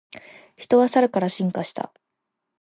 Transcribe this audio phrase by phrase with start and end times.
[0.55, 1.93] 人はサルから進化した